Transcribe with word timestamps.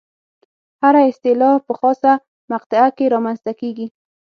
هره 0.81 1.01
اصطلاح 1.11 1.55
په 1.67 1.73
خاصه 1.79 2.11
مقطع 2.51 2.85
کې 2.97 3.11
رامنځته 3.13 3.51
کېږي. 3.61 3.87